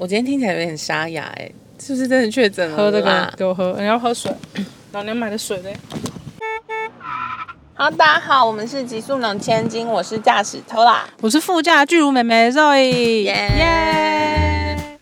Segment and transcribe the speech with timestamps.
[0.00, 1.50] 我今天听起来有点沙哑，哎，
[1.80, 2.76] 是不是真的确诊了？
[2.76, 4.32] 喝这个给我喝，你要喝水。
[4.92, 5.76] 老娘买的水嘞。
[7.74, 14.98] 好，大家好，我们是极速能千金，我是驾驶偷啦，我是副驾巨乳妹妹 Zoe，耶。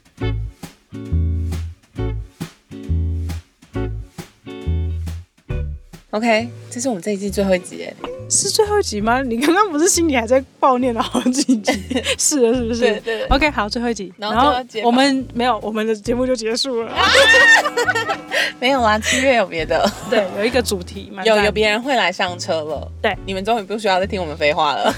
[6.08, 8.15] OK，这是我们这一季最后一集，哎。
[8.28, 9.22] 是最后一集吗？
[9.22, 11.72] 你刚刚不是心里还在抱念了好几集？
[12.18, 12.80] 是的，是不是？
[12.80, 13.24] 对对。
[13.26, 14.12] OK，好，最后一集。
[14.18, 16.92] 然后我们没有，我们的节目就结束了。
[18.58, 19.88] 没有啊，七月有别的。
[20.10, 22.90] 对，有一个主题，有有别人会来上车了。
[23.00, 24.92] 对，你们终于不需要再听我们废话了。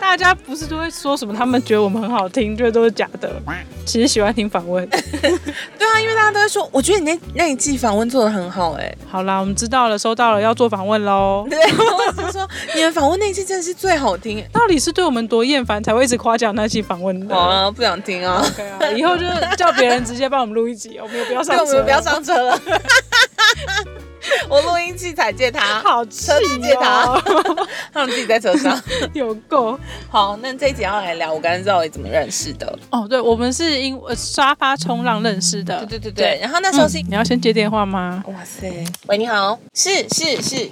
[0.10, 1.34] 大家不是都会说什么？
[1.34, 3.30] 他们觉得我们很好听，觉得都是假的。
[3.84, 4.88] 其实喜欢听访问。
[4.88, 8.72] 对啊，因为大家都会说，我觉得你那那一季访问做的很好。
[8.72, 11.46] 哎，好啦，我们知道了，收到了，要做访问喽。
[11.50, 11.58] 对，
[12.16, 14.44] 我是说你们访问那一季真的是最好听。
[14.52, 17.36] 到底是对我们多厌烦，才会一直夸奖那期访问的？
[17.36, 18.42] 啊，不想听啊。
[18.44, 19.24] OK 啊，以后就
[19.56, 22.60] 叫别人直接帮我们录一集，我们也不要上车，我们不要上车了。
[24.48, 27.20] 我录音器材借他，好车借他，
[27.92, 28.80] 他们自己在车上
[29.14, 30.36] 有够好。
[30.42, 33.06] 那这一集要来聊我跟 Zoe 怎么认识的哦。
[33.08, 35.84] 对，我们是因为沙发冲浪认识的。
[35.86, 36.38] 对对对对。
[36.40, 38.22] 然后那时候是你要先接电话吗？
[38.28, 40.70] 哇塞，喂，你好，是是是。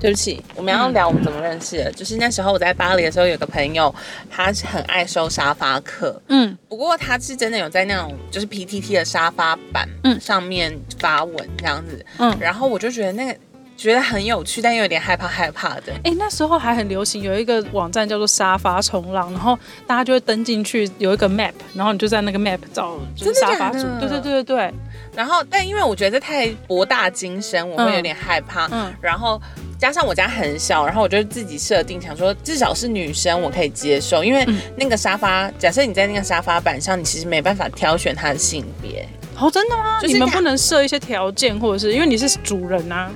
[0.00, 1.92] 对不起，我们要聊我们怎么认识的。
[1.92, 3.94] 就是那时候我在巴黎的时候，有个朋友，
[4.30, 6.20] 他是很爱收沙发客。
[6.28, 9.86] 嗯，不过他是真的有在那种就是 PTT 的沙发板
[10.18, 12.02] 上面发文这样子。
[12.16, 13.38] 嗯，然后我就觉得那个
[13.76, 15.92] 觉得很有趣，但又有点害怕害怕的。
[16.04, 23.82] 哎，那时候还很流行有一个网站叫做沙发冲浪，然后大家就会登进去有一个 map，然后你就在那个 map 找就是沙发主。
[24.00, 24.74] 对对对对对。
[25.14, 28.66] 然后，但因为我觉得太博大精深，我会有点害怕。
[28.72, 29.38] 嗯，然后。
[29.80, 39.08] 加上我家很小，然后我就自己设定，想说至少是女生我可以接受，因为那个沙发，假设你在那个沙发板上，你其实没办法挑选他的性别。
[39.38, 39.98] 哦，真的吗？
[40.02, 43.10] 就你们不能设一些条件，或者是因为你是主人啊？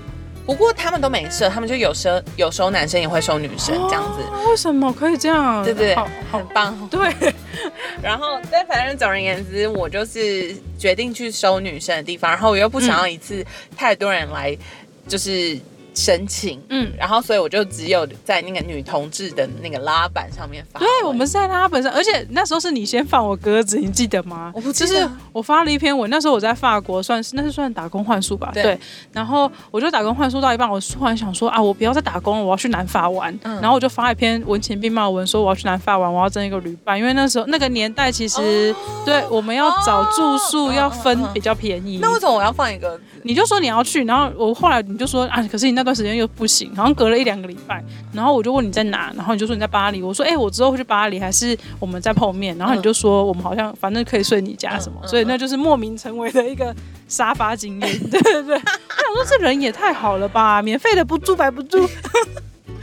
[0.47, 4.23] 不过他们都没设，他们就有时候有收男生也会收女生这样子。
[4.49, 5.63] 为什么可以这样？
[5.63, 5.95] 对不对，
[6.33, 6.89] 很棒。
[6.91, 7.13] 对。
[8.03, 13.45] 然后，但反正总而言之，我就是决定去收女生的地方，然后我又不想要一次
[13.77, 14.57] 太多人来，
[15.07, 15.61] 就是。
[15.95, 20.81] 申请，嗯，然后所以我就只有在那个女同志的那个拉板上面发。
[20.81, 24.53] 对，我们是在拉板上，而且那时候是你先放我鸽子，你记得吗？
[24.55, 24.91] 我不记得。
[24.91, 28.51] 就是我发了一篇文，那时候我在法国，算是那是算打工换宿吧。
[28.53, 28.79] 对。
[29.13, 33.33] 然后我就打工换宿到一半，我突然想说啊，我不要再打工了，我要去南法玩。
[33.43, 38.75] 然后我就发一篇文情并茂文，说我要去南法玩，我要争一个旅伴，因为那时候那个年代其实
[39.05, 41.99] 对我们要找住宿要分比较便宜。
[42.03, 43.01] 那为什么我要放一个？
[43.27, 56.75] 你就说你要去，然后我后来你就说啊，可是你那段时间又不行，好像隔了一两个礼拜，然后我就问你在哪，然后你就说你在巴黎，我说哎，我之后会去巴黎，还是我们再碰面，然后你就说我们好像反正可以睡你家什么，所以那就是莫名成为的一个
[57.09, 61.89] 沙发经验，对对对， 我想说这人也太好了吧，免费的不住白不住。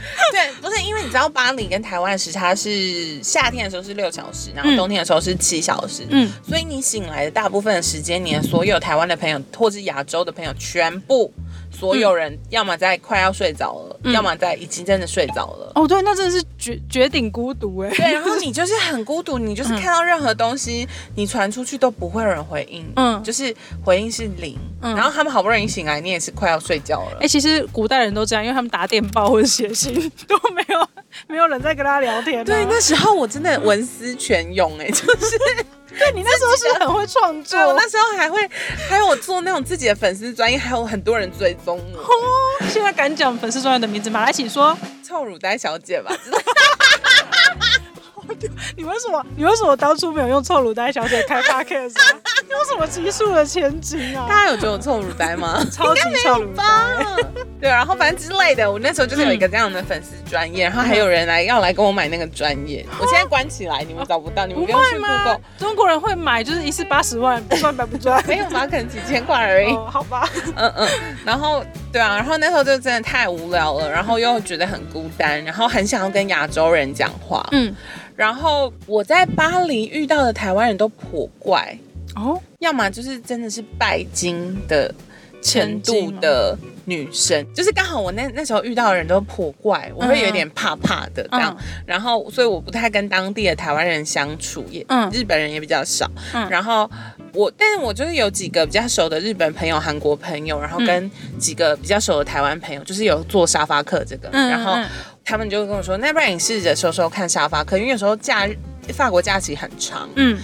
[0.32, 11.32] 对，不是因为你知道巴黎跟台湾的时差是夏天的时候是六小时，然后冬天的时候是七小时，嗯，所以你醒来的大部分的时间，你的所有台湾的朋友或是亚洲的朋友全部。
[11.74, 15.72] 所有人要么在快要睡着了，要么在已经真的睡着了。
[15.74, 17.90] 哦，对，那真的是绝绝顶孤独哎。
[17.90, 23.54] 对，然后你就是很孤独，你就是看到任何东西， 你传出去都不会有人回应，嗯，就是
[23.84, 24.58] 回应是零。
[24.80, 27.18] 然后他们好不容易醒来，你也是快要睡觉了。
[27.20, 29.94] 哎，其实古代人都这样，因为他们打电报或者写信
[30.26, 30.88] 都没有
[31.28, 32.44] 没有人在跟他聊天。
[32.44, 35.38] 对，那时候我真的文思泉涌哎，就是。
[35.98, 38.48] 对你那时候是很会创作，我那时候还会
[38.88, 42.68] 还有我做那种自己的粉丝专业，还有很多人追踪我。
[42.68, 44.24] 现在敢讲粉丝专业的名字吗？
[44.24, 44.76] 来，请说，
[45.06, 46.12] 臭乳呆小姐吧。
[48.76, 49.24] 你为什么？
[49.36, 51.94] 你为什么当初没有用臭乳呆小姐开发 case？
[52.52, 54.26] 有什么激素的前景啊？
[54.28, 55.64] 大家有觉得我臭乳呆吗？
[55.72, 56.64] 超级臭乳呆。
[57.60, 62.84] 对，然后反正之类的，我那时候就是有一个这样的粉丝专业，然后还有人来要来跟我买那个专业。
[62.98, 65.40] 我现在关起来，你们找不到，你们不用去 Google。
[65.58, 68.20] 中国人会买，就是一次八十万，不赚白不赚？
[68.26, 68.66] 没有吗？
[68.66, 69.72] 可能几千块而已。
[69.86, 70.28] 好吧。
[70.56, 70.88] 嗯嗯。
[71.24, 77.46] 然后对啊，然后那时候就真的太无聊了，然后又觉得很孤单，然后很想要跟亚洲人讲话。
[77.52, 77.72] 嗯。
[78.16, 81.76] 然后我在巴黎遇到的台湾人都颇怪
[82.14, 84.94] 哦，要么就是真的是拜金的
[85.42, 91.56] 程度的女生，就是刚好我那那时候遇到的人都颇怪，我会有点怕怕的这样。
[91.86, 96.10] 然后所以我不太跟当地的台湾人相处，也日本人也比较少。
[96.48, 96.88] 然后
[97.32, 104.76] 我，但是我就是有几个比较熟的日本朋友、韩国朋友，然后跟几个比较熟的台湾朋友，就是有做沙发客这个，然后。
[105.24, 108.56] 他们就跟我说：“那不然你试着收收看沙发客，因为有时候假日
[108.92, 110.36] 法国假期很长，嗯，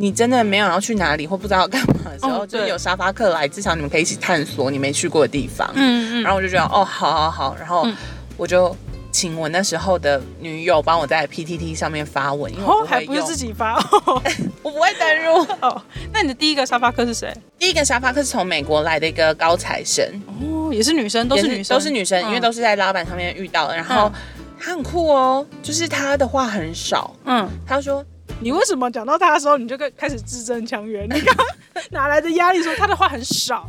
[0.00, 5.68] 你真的没有要去哪里或不知道要干嘛的时候，就有沙发客来，至少你们可以一起探索你没去过的地方。
[5.74, 6.22] 嗯嗯。
[6.22, 7.84] 然后我就觉得哦，好好好，然后
[8.36, 8.74] 我就
[9.10, 13.74] 请我那时候的女友帮我在 PTT 上面发文，因为还不是自己发，
[14.62, 15.44] 我不会登入。
[15.60, 17.36] 哦，那你的第一个沙发客是谁？
[17.58, 20.04] 第一个沙发客是从美国来的一个高材生，
[20.40, 23.74] 哦，也是女生，都是女生，都是女生，因为都是在拉板上面遇到的。
[23.74, 24.12] 然后
[24.60, 27.12] 她很酷哦，就是她的话很少。
[27.24, 28.04] 嗯，她说。
[28.40, 31.04] 你为什么讲到他的时候，你就开开始字正腔圆？
[31.08, 31.36] 你刚
[31.90, 32.62] 哪来的压力？
[32.62, 33.68] 说他的话很少。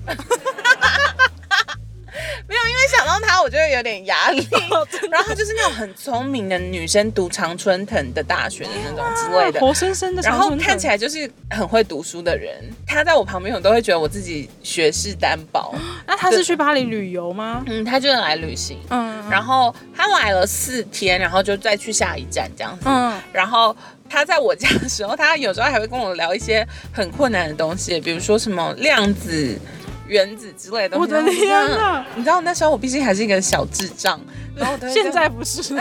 [2.48, 4.46] 没有，因为想到他，我就会有点压力。
[5.12, 10.22] 然后他就是那种很聪明的女生，读常春藤的大学的那种之类的，活生生的。
[10.24, 12.64] 然后看起来就是很会读书的人。
[12.88, 15.74] 他在我旁边，我都会觉得我自己学识单薄。
[16.08, 17.64] 那他是去巴黎旅游吗？
[17.68, 18.80] 嗯，他就是来旅行。
[18.90, 22.86] 嗯，然后他来了四天，然后就再去下一站这样子。
[22.86, 23.76] 嗯，然后
[24.10, 29.58] 他在我家的时候，他有时候还会跟我聊一些很困难的东西，比如说什么量子。
[30.08, 31.48] 原子之类的，我的天
[31.78, 32.04] 呐！
[32.16, 34.20] 你知道那时候我毕竟还是一个小智障，
[34.56, 35.80] 然后现在不是吗？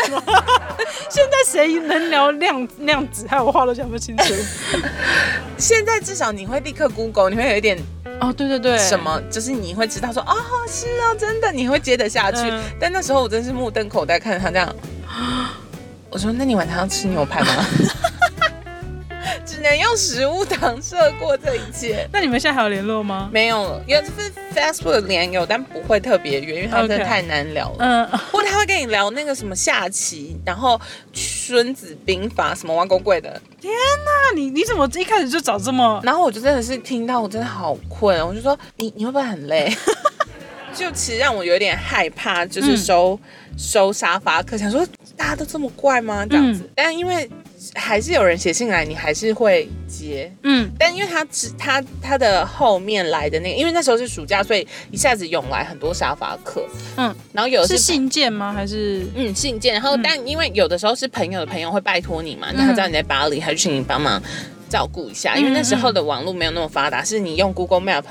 [1.08, 3.26] 现在谁能聊量量子？
[3.26, 4.34] 还有我话都讲不清楚。
[5.56, 7.78] 现在至少你会立刻 Google，你会有一点
[8.20, 10.36] 哦，对对对，什么就是你会知道说哦，
[10.68, 12.52] 是啊，真的，你会接得下去。
[12.78, 14.76] 但那时候我真是目瞪口呆看着他这样，
[16.10, 17.46] 我说：“那你晚上要吃牛排吗？”
[19.44, 22.08] 只能用食物搪塞过这一切。
[22.12, 23.28] 那你们现在还有联络吗？
[23.32, 24.10] 没有了，有是
[24.54, 27.76] Facebook 联友，但不会特别远，因为他们真的太难聊了。
[27.78, 30.80] 嗯，或他会跟你聊那个什么下棋，然后
[31.12, 33.40] 孙子兵法什么王公贵的。
[33.60, 36.00] 天哪，你你怎么一开始就找这么？
[36.04, 39.74] 然后我就真的是听到我真的好困，我就说你你会不会很累？
[40.74, 43.18] 就其实让我有点害怕，就是收
[43.56, 44.92] 收沙发客，想说大
[45.28, 46.26] 家都这么怪吗？
[46.26, 47.28] 这样子，但因为。
[47.74, 56.64] 还是有人写信来，你还是会接，嗯，但因为他只他他的后面来的那个，因为那时候是暑假，所以一下子涌来很多沙发客，
[56.96, 58.52] 嗯，然后有的是信件吗？
[58.52, 59.72] 还是嗯信件？
[59.72, 64.22] 然后但因为有的时候是朋友的朋友会拜托你嘛，那他知道你在巴黎，还是请你帮忙
[64.68, 68.04] 照顾一下，因为那时候的网络没有那么发达，是你用 Google Map，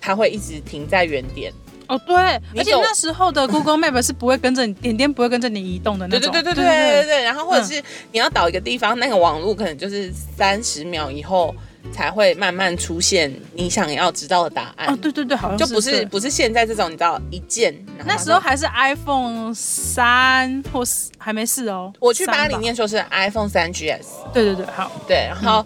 [0.00, 1.52] 它会一直停在原点。
[1.88, 2.14] 哦，对，
[2.56, 6.30] 而且那时候的 Google Map 是不会跟着你点点，不会跟着你移动的那种。
[6.30, 7.22] 对对对对对对对。
[7.24, 7.82] 然后或者是
[8.12, 11.54] 你要导一个地方，那个网络可能就是三十秒以后
[11.90, 14.92] 才会慢慢出现你想要知道的答案。
[14.92, 17.74] 哦，对对对，好像就不是不是现在这种，你知道一键。
[18.04, 21.90] 那时候还是 iPhone 三或四还没四哦。
[22.00, 24.04] 我去巴黎念说是 iPhone 三 GS。
[24.34, 24.92] 对对对，好。
[25.06, 25.64] 对，然后。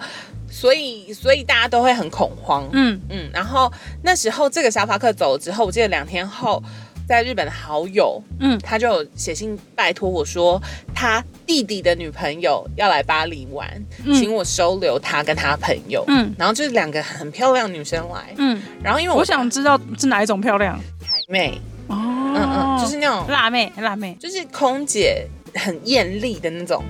[0.53, 2.69] 所以，所以大家都会很恐慌。
[2.73, 3.73] 嗯嗯，然后
[4.05, 6.63] 那时候这个沙发客走了之后，我记得两天后，
[7.09, 10.61] 在日本的好友，嗯，他就写信拜托我说，
[10.95, 13.67] 他弟弟的女朋友要来巴黎玩，
[14.15, 16.05] 请我收留他跟他朋友。
[16.09, 18.35] 嗯，然后就是两个很漂亮女生来。
[18.37, 21.59] 嗯，然后因为我想知道是哪一种漂亮，台妹
[21.89, 25.27] 哦，嗯嗯，就是那种辣妹，辣妹，就是空姐。
[25.55, 26.85] 很艳丽的那种，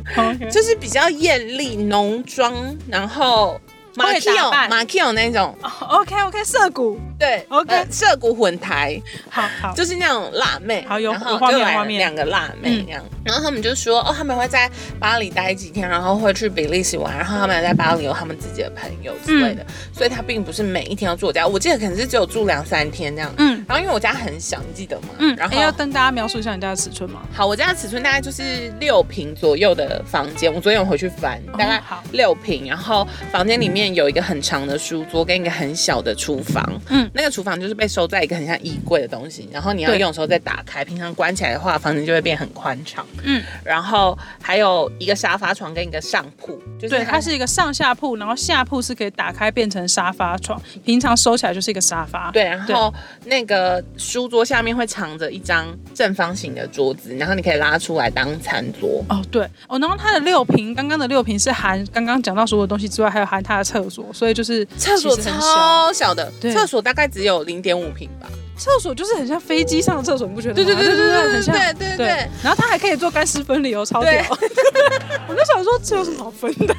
[0.50, 3.60] 就是比较艳丽浓妆，然后。
[3.94, 4.32] 马 Q
[4.70, 5.54] 马 Q 那种
[5.90, 7.86] ，OK OK，涩谷对，OK。
[7.88, 25.08] 涩谷混台，好好，就是那种辣妹，好有画面画面，两个辣妹那样，然后他们就说哦，他们会在巴黎待几天，然后会去比利时玩，然后他们在巴黎有他们自己的朋友之类的，所以他并不是每一天要住我家，我记得可能是只有住两三天这样，嗯，然后因为我家很小，你记得吗？
[25.19, 27.20] 嗯，然后要跟大家描述一下你家的尺寸吗？
[27.32, 32.02] 好，我家的尺寸大概就是六平左右的房间，我昨天有回去翻，大概好。
[32.12, 34.62] 六平，然后房间里面有一个很长。
[34.62, 52.92] 的书桌跟一个很小的厨房，嗯，那个厨房就是被收在一个很像衣柜的东西，然后你要用的时候再打开，平常关起来的话，房间就会变很宽敞，嗯，然后还有一个沙发床跟一个上铺，对，它是一个上下铺，然后下铺是可以打开变成沙发床，平常收起来就是一个沙发，对，然后
[53.24, 64.42] 那个书桌下面会藏着一张正方形的桌子，然后你可以拉出来当餐桌，哦，对，哦，然后它的六平，刚刚的六平是含刚刚讲到所有东西之外，还有含它的厕所，所以就。
[64.42, 68.28] 是厕所超小的，厕所大概只有零点五平吧。
[68.56, 70.54] 厕所就是很像飞机上的厕所，你不觉得？
[70.54, 71.54] 对对对对对，很像。
[71.54, 72.06] 对对对。
[72.44, 74.12] 然后它还可以做干湿分离哦，超屌。
[75.26, 76.74] 我就想说，这有什么好分的？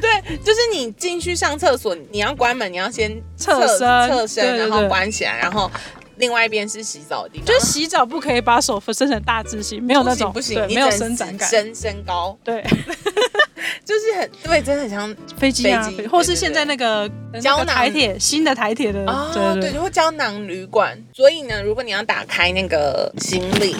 [0.00, 5.70] 对，就是你进去上厕所，你要关门，你要先侧身，侧身，然后关起来，然后
[6.16, 7.46] 另外一边是洗澡的地方。
[7.46, 12.38] 就是洗澡不可以把手伸成大字形，没有那种不行，没有伸展感，身身高。
[12.42, 12.64] 对。
[13.88, 20.94] 就是很对，真的很像飞机啊，或是现在那个胶囊台铁新的台铁的哦，对，就会胶囊旅馆。
[21.14, 23.74] 所以呢，如果你要打开那个行李，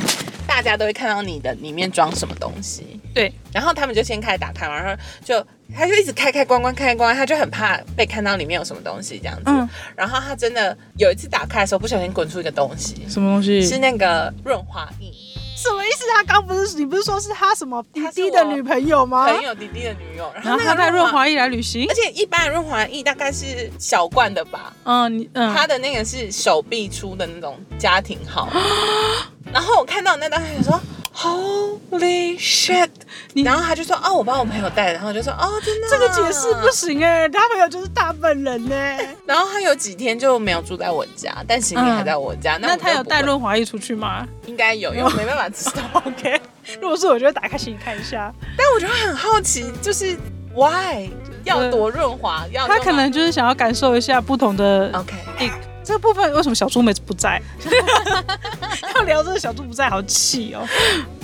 [0.46, 2.98] 大家都会看到你的里面装什么东西。
[3.12, 5.46] 对，然后他们就先开始打开，然后就
[5.76, 9.42] 他就一直开开关关开开关，他就很怕被看到里面有什么东西这样子。
[9.46, 13.62] 嗯然后他真的有一次打开的时候，不小心滚出一个东西，什么东西？
[13.62, 15.12] 是那个润滑液。
[15.60, 16.04] 什么意思？
[16.14, 19.26] 他刚不是你不是说是他什么弟弟的女朋友吗？
[19.26, 21.94] 朋友弟弟的女友，然然后后那个他带润，滑液来旅行而。
[21.94, 28.48] 且一般的润滑液大概是小罐的吧，嗯，你嗯，他的那个是手臂出的那种家庭号。
[29.52, 30.80] 然后我看到那当时想说
[31.18, 32.88] ，Holy shit！
[33.34, 38.74] 你然后他就说，哦，我帮我朋友带的，然后我就说，哦，真的啊，这个解释不行哎，他朋友就是他本人呢。
[39.26, 42.56] 然后他有几天就没有住在我家，但行李还在我家。
[42.60, 43.20] 那他有带？
[43.20, 45.82] 润滑液出去吗应该有，因为我没办法知道。
[46.06, 46.40] OK，
[46.80, 48.32] 如果是我就会打开行李看一下。
[48.56, 50.16] 但我就很好奇，就是
[50.54, 51.10] why
[51.44, 52.46] 要多润滑？
[52.52, 55.14] 要他可能就是想要感受一下不同的 OK。
[55.88, 57.40] 这个部分为什么小猪妹不在？
[58.94, 60.60] 要聊这个小猪不在，好气哦。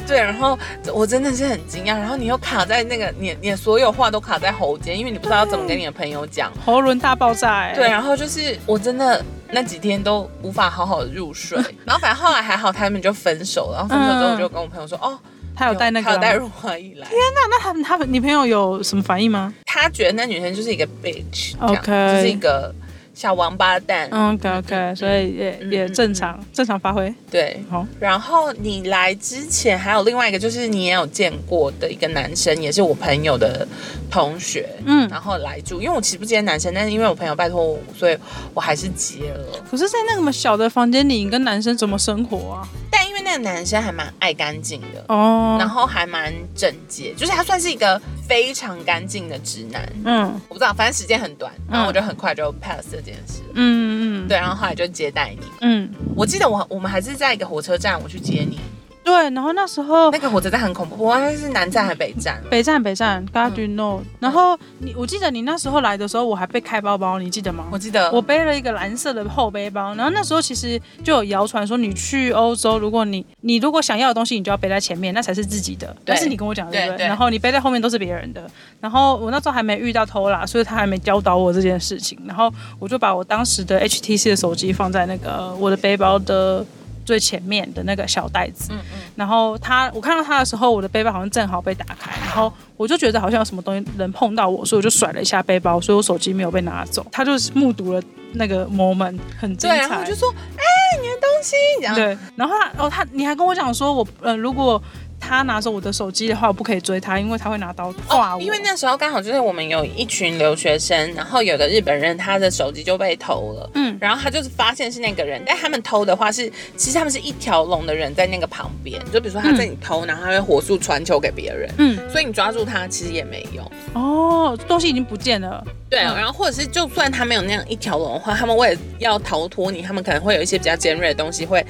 [0.07, 0.59] 对，然后
[0.95, 6.51] 我真的是很惊讶，然后你又卡在那个你你所有话都卡在喉间，因为你不知道怎么跟你的朋友讲。
[6.65, 7.75] 喉轮大爆炸哎。
[7.75, 13.87] 对，然后就是我真的那几天都无法好好的入睡， 然后反正后来还好，他们就分手了。
[13.87, 15.19] 然后分手之后，我就跟我朋友说，哦，
[15.55, 16.17] 他有带那个吗。
[16.17, 17.07] 他有带润滑液来。
[17.11, 19.53] 那他他女朋友有什么反应吗？
[19.67, 22.75] 他觉得那女生就是一个 bitch，OK 就是一个
[23.15, 24.09] 小王八蛋。
[24.11, 27.13] 嗯，OK OK，所以也嗯也正常正常发挥。
[27.31, 33.67] 对，好，然后你来之前还有另外一个，就是你也有见过的一个男生，也是我朋友的
[34.11, 35.81] 同学，嗯然后来住。
[35.81, 38.19] 因为我其实不接男生，但是因为我朋友拜托我，所以
[38.53, 39.63] 我还是接了。
[39.71, 42.69] 可是，在那么小的房间里，你跟男生怎么生活啊？
[42.91, 49.93] 但因为那个男生还蛮爱干净的，哦，然后还蛮整洁，就是他算是一个非常干净的直男。
[50.05, 53.43] 嗯我不知道，反正时间很短，然后我就很快就 pass 这件事。
[53.55, 55.47] 嗯嗯对，然后后来就接待你。
[55.63, 58.61] 嗯，我记得我我们还是在一个火车站，我去接你。
[59.05, 59.31] 对。
[59.31, 62.41] 然后那时候那个火车站很恐怖，不管是南站还是北站。
[62.51, 64.01] 北站北站 g a d you know？
[64.19, 67.67] 然后你我记得你那时候来的时候，我还被开包包，你记得吗？
[67.71, 75.95] 我记得我背了一个蓝色的后背包，然后那时候其实就有谣传说，你去欧洲，如果你你如果想要的东西，你就要背在前面，那才是自己的。
[76.05, 76.97] 但是你跟我讲的对不对？
[76.97, 78.49] 对对然后你背在后面都是别人的。
[78.81, 82.19] 然后我那时候还没遇到偷啦，所以他还没教导我这件事情。
[82.27, 86.65] 然后我就把我当时的 HTC 的手机放在那个我的背包的。
[87.05, 97.07] 最前面的那个小袋子，嗯嗯，然后他我看到他的时候，我的背包好像正好被打开，然后我就觉得好像有什么东西能碰到我，所以我就甩了一下背包，所以我手机没有被拿走。
[97.13, 99.89] 他就是目睹了那个 moment，很精对，彩。
[99.89, 100.65] 然后我就说，哎、
[101.03, 101.95] 你的东西，这样。
[101.95, 104.83] 对，然后他哦，他你还跟我讲说我呃，如果
[105.27, 108.39] 他拿着我的手机的话，我不可以追他，因为他会拿刀划我。
[108.39, 123.65] 哦因为那时候刚好就是我们有一群留学生，然后有个日本人，他的手机就被偷了，嗯然后他就是发现是那个人，但他们偷的话是，其实他们是一条龙的人在那个旁边，就比如说他在你偷，然后他会火速传球给别人，嗯所以你抓住他其实也没用。
[123.95, 125.65] 哦，东西已经不见了。
[125.89, 131.65] 对，嗯然后或者是就算他没有那样一条龙的话，他们为了要逃脱你，他们可能会有一些比较尖锐的东西会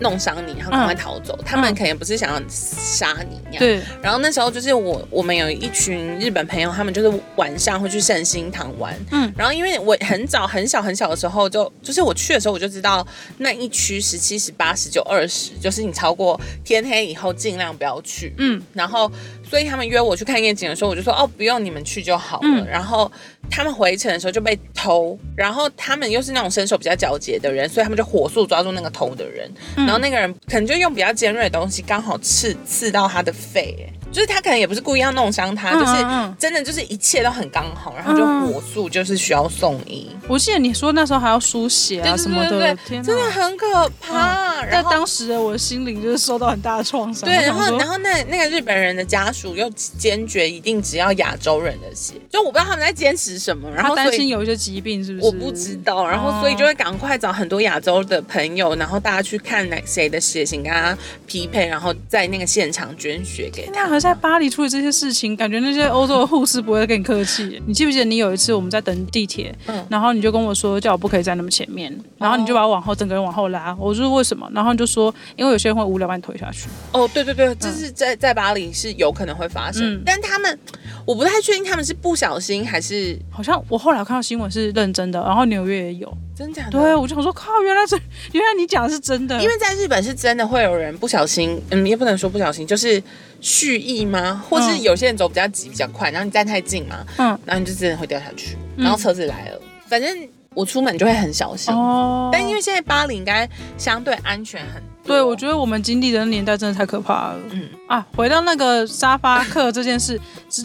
[0.00, 1.38] 弄伤你，然后赶快逃走。
[1.44, 3.58] 他们可能不是想要杀你那样。
[3.58, 8.94] 对，然后那时候就是我，我们有一群日本朋友，他们就是晚上会去圣心堂玩。
[9.12, 13.06] 嗯然后因为我很早很小很小的时候就，就是我去的时候我就知道
[13.38, 18.34] 那一区十七、十八、十九、二十，就是你超过天黑以后尽量不要去。
[18.38, 19.10] 嗯然后
[19.54, 22.48] 所以他们约我去看夜景的时候，我就说哦，不用你们去就好了。
[22.48, 23.08] 嗯然后
[23.48, 29.48] 他们回程的时候就被偷，然后他们又是那种身手比较矫捷的人，所以他们就火速抓住那个偷的人。
[29.76, 44.62] 然后那个人可能就用比较尖锐的东西，刚好刺刺到他的肺，哎就是他可能也不是故意要弄伤他，嗯就是真的就是一切都很刚好，然后就火速就是需要送医，我记得你说那时候还要输血啊什么的，真的很可怕。
[44.62, 47.28] 在然后当时的我的心灵就是受到很大的创伤。
[47.28, 49.68] 对，然后然后那那个日本人的家属又
[49.98, 54.10] 坚决一定只要亚洲人的血，就我不知道他们在坚持什么，然后担。
[54.14, 55.26] 心有一些疾病，是不是？
[55.26, 63.98] 我不知道，然后所以就会赶快找很多亚洲的朋友，然后大家去看哪谁的血型跟他匹配，然后在那个现场捐血给他。
[64.04, 67.62] 在巴黎处理这些事情，感觉那些欧洲的护士不会跟你客气。
[67.64, 74.46] 你记不记得你有一次我们在等地铁，嗯然后你就跟我说叫我不可以站那么前面，然后你就把我往后整个人往后拉，我就说为什么？
[74.52, 76.68] 然后你就说因为有些人会无聊把你推下去。
[76.92, 80.58] 哦，对对对，这是在在巴黎是有可能会发生，嗯但他们
[81.06, 86.14] 我不太确定他们是不小心还是好像我后来看到新闻是认真的，然后纽约也有。
[86.36, 86.70] 真假的。
[86.70, 87.96] 对，我就想说靠，原来这
[88.32, 93.02] 原来你讲的是真的，因为在日本是真的会有人不小心，嗯，也不能说不小心，就是
[93.40, 94.44] 蓄意吗？
[94.48, 101.72] 或是嗯有些人走比较急、比较快，然后你站太近嘛，嗯然后你就真的会掉下去，然后车子来了，反正我出门就会很小心。
[101.74, 107.36] 哦，但因为现在巴黎应该相对安全很对，我觉得我们经历的年代真的太可怕了。
[107.50, 110.18] 嗯啊，回到那个沙发客这件事，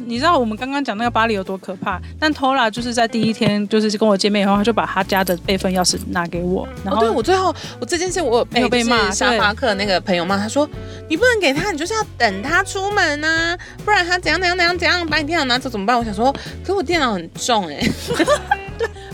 [0.06, 2.00] 你知道我们刚刚讲那个巴黎有多可怕？
[2.18, 6.66] 但 Tola 就是在第一天就是跟我见面以后，他就把他家的备份钥匙拿给我。
[6.86, 10.68] 然后对我最后我这件事我没有被骂沙发客那个朋友骂，他说
[11.10, 15.98] 你不能给他，你就是要等他出门啊，不然他怎样怎样怎样怎样把你电脑拿走怎么办？
[15.98, 16.34] 我想说，
[16.66, 17.78] 可我电脑很重哎。
[18.16, 18.26] 对，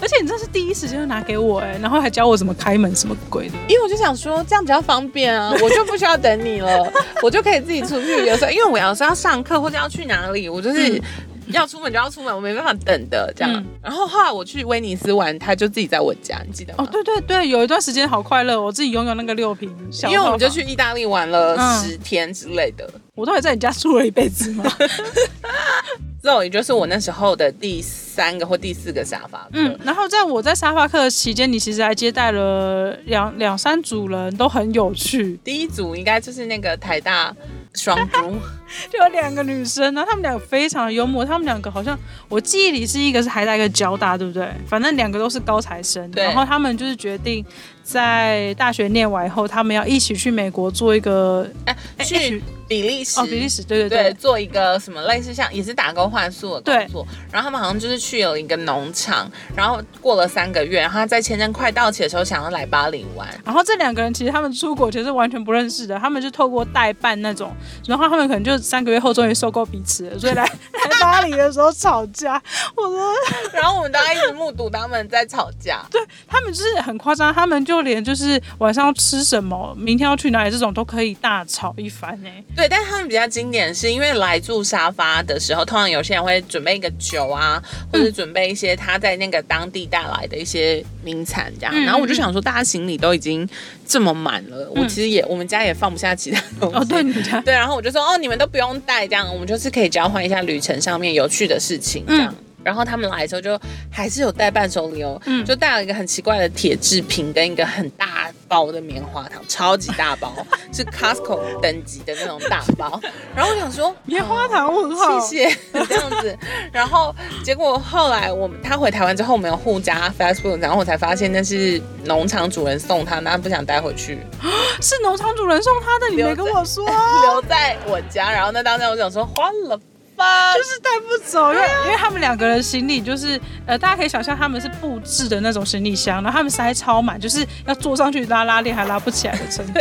[0.05, 3.55] 而且你这是第一时间就拿给我哎，然后还教我怎么开门什么鬼的。
[3.67, 6.93] 因为我就想说这样比较方便啊， 我就不需要等你了，
[7.24, 8.24] 我就可以自己出去。
[8.27, 11.01] 有时候因为我要是要上课或者要去哪里，我就是
[11.48, 13.64] 要出门就要出门，我没办法等的这样。
[13.82, 16.84] 然后后来我去威尼斯玩，他就自己在我家，你记得吗？
[16.84, 19.70] 哦，对对对，有一段时间好快乐，我自己拥有那个六瓶。
[20.04, 22.90] 因为我们就去意大利玩了十天之类的。
[23.14, 24.66] 我都还在你家住了一辈子吗？
[26.22, 29.48] 这也就是我那时候的第三个或第四个沙发。
[29.54, 35.40] 嗯，然后在我在沙发客期间，你其实还接待了两两三组人，都很有趣。
[35.44, 37.34] 第一组应该就是那个台大
[37.75, 38.38] 双猪，
[38.91, 41.25] 就有两个女生呢，她们两个非常的幽默。
[41.25, 41.98] 她们两个好像
[42.29, 44.50] 我记忆里是一个是海大一个交大，对不对？
[44.67, 46.12] 反正两个都是高材生。
[46.15, 47.46] 然后他们就是决定
[47.86, 52.42] 在大学念完以后，他们要一起去美国做一个哎去。
[52.68, 53.20] 比利时。
[53.20, 70.42] 哦，比利时对对对，做一个什么类似像也是打工换宿的工作，然后他们好像就是去有一个农场，然后过了三个月，然后在签证快到期的时候想要来巴黎玩，然后这两个人其实他们出国其实完全不认识的，他们就透过代办那种，然后他们可能就三个月后终于受够彼此了，所以来
[70.74, 72.42] 来巴黎的时候吵架，
[72.75, 73.13] 我说，
[73.54, 82.44] 然后我们大家一直目睹他们在吵架，对他们就是很夸张，他们就连就是晚上要吃什么，明天要去哪里这种都可以大吵一番哎。
[82.55, 91.84] 对，但是他们比较经典，是因为来住沙发的时候，通常有些人会准备一个酒啊，或者准备一些他在那个当地带来的一些名产这样。
[91.84, 93.48] 然后我就想说，大家行李都已经
[93.86, 96.75] 这么满了，我其实也我们家也放不下其他东西。
[96.77, 102.34] 哦，对，你家 对，然后我就说，哦，你们都不用带，这样我们就是可以交换一下旅程上面有趣的事情这样。
[102.65, 103.57] 然后他们来的时候就
[103.91, 110.33] 还是有带伴手礼哦，就带了一个很奇怪的铁制品跟一个很大包的棉花糖，超级大包，
[110.74, 113.00] 是 Costco 等级的那种大包。
[113.35, 116.35] 然后我想说棉花糖我很好， 谢谢这样子。
[116.74, 124.18] 然后结果后来我们他回台湾之后，我们有互加 Facebook，然后我才发现那是农场主人送他，那不想带回去，
[124.81, 126.83] 是农场主人送他的，你没跟我说，
[127.22, 128.31] 留在我家。
[128.31, 129.79] 然后那当时我想说换了。
[130.18, 139.80] 就是带不走，因为因为他们两个人行李就是呃，大家可以想象他们是布置的那种行李箱，然后他们塞超满，就是要坐上去拉拉链还拉不起来的程度。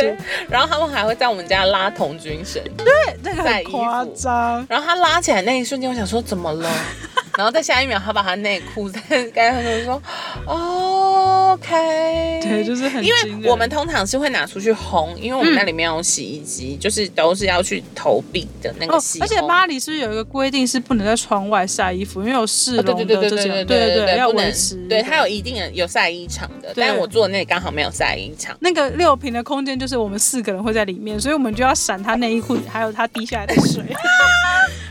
[0.49, 2.85] 然后他们还会在我们家拉童军绳，对，
[3.23, 4.65] 那个很夸张。
[4.69, 6.69] 然后他拉起来那一瞬间，我想说怎么了？
[7.37, 8.99] 然后在下一秒，他把他内裤在
[9.33, 10.01] 盖上，就说
[10.45, 19.19] ：“OK。”对，就是很因为我们通常是会拿出去烘，因为我们那里面有洗衣机，就是都是要去投币的那个洗。
[19.19, 24.75] 而且巴黎是不是有一个规定是不能在窗外晒衣服，因为有市容的这些，对对对，要维持。
[24.87, 28.55] 对，它有一定的有晒衣场的，但我坐的那里刚好没有晒衣场。
[28.59, 33.83] 那个六平的空间就是我们四个人会在里面，所以我们就要闪他内衣裤，还有他滴下来的水。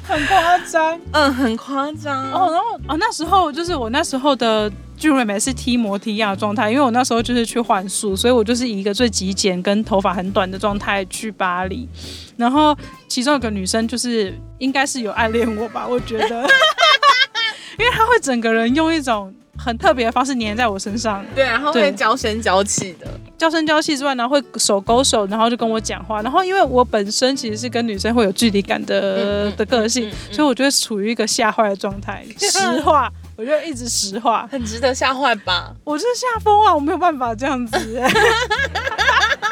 [0.06, 2.50] 很夸张，嗯，很夸张哦。
[2.52, 11.88] 然后哦，那时候就是我那时候的俊瑞美是踢摩踢样的状态，因为我那时候就是去换宿，所以我就是以一个最极简跟头发很短的状态去巴黎。
[12.36, 12.76] 然后
[13.08, 16.42] 其中有个女生就是应该是有暗恋我吧，我觉得，
[17.78, 19.34] 因为她会整个人用一种。
[19.56, 23.06] 很特别的方式粘在我身上，对，然后会娇声娇气的，
[23.38, 35.74] 娇声娇气之外，然后会手勾手，然后就跟我讲话，然后因为我本身其实是跟女生会有距离感的的个性，所以我觉得处于一个吓坏的状态，实话，我就一直实话，很值得吓坏吧？
[35.84, 37.76] 我就是吓疯啊，我没有办法这样子。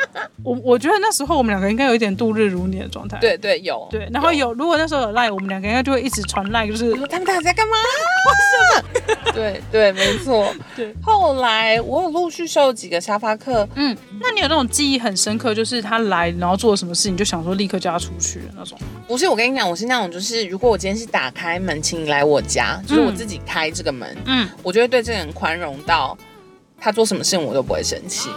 [0.45, 3.19] 我我觉得那时候我们两个应该有一点度日如年的状态。
[3.19, 3.87] 对对有。
[3.91, 7.77] 对，然后有如果那时候有赖，我们两个应该就会一直传赖，就是他们俩在干嘛？
[9.33, 10.53] 对对，没错。
[10.77, 10.95] 对。
[11.03, 13.67] 后来我有陆续收几个沙发客。
[13.75, 13.97] 嗯。
[14.21, 18.79] 那你有那种记忆很深刻，就是他来然后做了什么事情，就想说立刻叫他出去的那种？
[19.09, 26.17] 不是，我跟你讲，我是那种就是如果我今天是打开门，请你来我家，就是我自己开这个门，嗯，我就会对这个人宽容到。
[26.85, 28.29] 他做什么事情我都不会生气，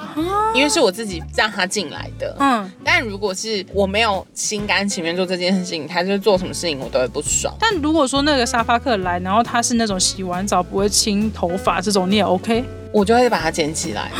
[0.53, 2.36] 因为是我自己让他进来的。
[2.39, 7.51] 嗯，但如果是我没有心甘情愿做这件事情，他就做什么事情我都会不爽。
[7.60, 14.12] 但如果说那个沙发客来，然后他是那种洗完澡不会清头发这种，你也 OK，我就会把它捡起来。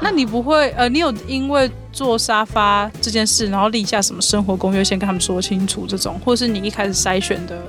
[0.00, 7.60] 那你不会呃，你有因为做沙发这件事，然后立下什么生活公约，先跟他们说清楚这种，或是你一开始筛选的？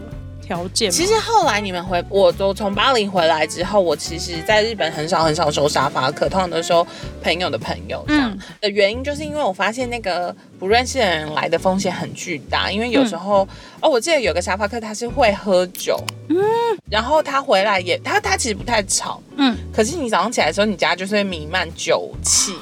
[0.45, 0.91] 条件。
[0.91, 6.85] 其实后来你们回我，我从巴黎回来之后，我其实在日本很少很少收沙发客，通常都收
[7.21, 8.03] 朋友的朋友。
[8.07, 13.47] 嗯，的原因就是因为我发现那个不认识的人来的风险很巨大，因为有时候
[13.81, 15.97] 哦，我记得有个沙发客他是会喝酒，
[16.29, 16.37] 嗯，
[16.89, 22.53] 然后他回来也他他其实不太吵，嗯，可是你早上起来的时候，你家就是会弥漫酒气。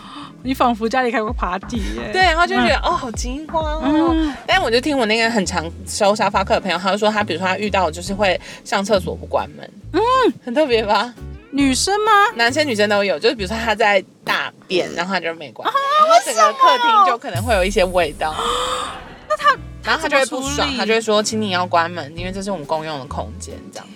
[0.44, 4.34] 你仿佛家里开过 party 耶，对，然后就觉得哦，好惊慌哦。
[4.48, 10.00] 但我就听我那个很常收沙发客的朋友，他就说他，比如说他遇到就是会上厕所不关门，嗯，
[10.44, 11.14] 很特别吧？
[11.52, 12.12] 女生吗？
[12.36, 18.34] 男生女生都有，就是比如说他在大便，然后他就没关，然后整个客厅就可能会有一些味道。
[19.28, 23.88] 那他，然后他就会不爽，他就会说，请你要关门，因为这是我们公用的空间，这样。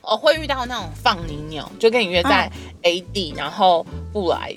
[0.00, 2.50] 哦会遇到那种放你鸟，就跟你约在
[2.82, 4.54] A 地，然后不来。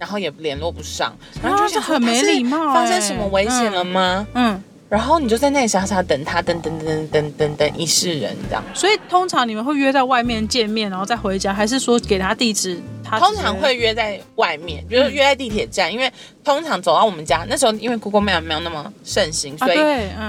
[0.00, 4.26] 然后也联络不上，然后就是很没礼貌，发生什么危险了吗？
[4.32, 8.64] 嗯，然后你就在那里傻傻等他，等等等等等等一世人这样。
[8.72, 12.80] 所以通常你们会约在外面见面，然后再回家，还是说给他地址？
[13.18, 16.10] 通常会约在外面，比如约在地铁站，因为
[16.44, 19.78] 通常走到我们家那时候，因为 Google Map 没有那么盛行，所以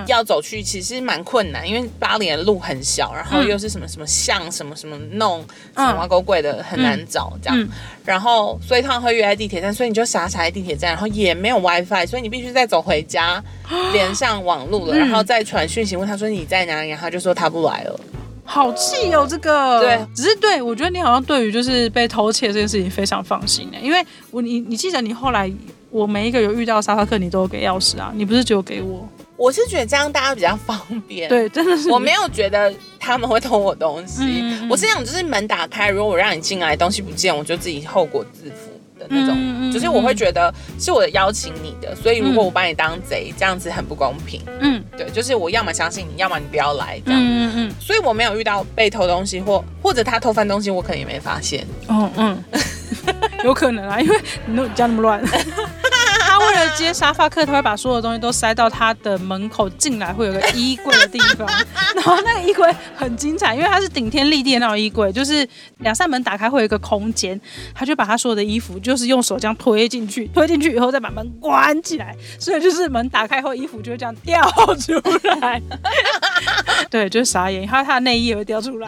[0.07, 7.69] 要走去其实蛮困难，因为巴黎的路很小，然后又是什么什么巷什么什么弄什么狗鬼的很难找这样，
[8.03, 13.43] 然后所以通常会约在地铁站，所以你就傻傻在地铁站，然后也没有 WiFi，所以你必须再走回家
[13.93, 17.99] 连上网路了，然后再传讯息问他说你在哪里，然后就说他不来了。
[18.43, 19.79] 好气哦，这个。
[19.79, 25.51] 对，只是对我觉得你好像对于就是被偷窃这件事情非常放心哎，因为我你你记得你后来
[25.89, 29.07] 我每一个有遇到沙发客，你都有给钥匙啊，你不是只有给我？
[29.37, 31.89] 我是觉得这样大家比较方便，对，真的是。
[31.89, 38.70] 我没有觉得他们会偷我东西，我是想就是门打开，如果我让你进来东西不见，我就自己后果自负。
[39.09, 44.41] 那种，就是我会觉得是我的邀请你的，所以如果我把你当贼，这样子很不公平。
[44.59, 47.01] 嗯，对，就是我要么相信你，要么你不要来。
[47.05, 51.65] 这样，嗯嗯，所以我没有遇到被偷东西，或或者他偷翻东西，我可能也没发现。
[51.87, 52.43] 哦嗯，
[53.43, 55.21] 有可能啊，因为你家那么乱。
[56.75, 61.47] 接沙发客，他会把所有东西都塞到他的门口进来，会有个衣柜的地方。
[61.95, 65.47] 然后那个衣柜很精彩，因为它是顶天立地的那种衣柜，就是
[65.79, 67.39] 两扇门打开会有一个空间，
[67.75, 74.41] 他就把他所有的衣服就是用手这样推进去，推进去以后再把门关起来，所以就是门打开后衣服就会这样掉
[74.75, 74.93] 出
[75.41, 75.61] 来。
[76.89, 78.87] 对，就是傻眼，还有他的内衣也会掉出来，